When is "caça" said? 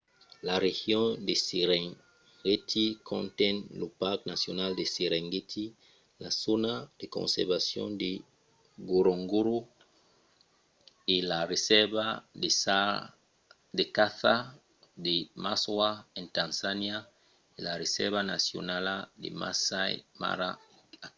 13.97-14.35